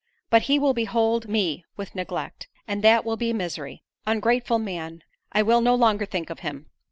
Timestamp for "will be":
3.05-3.33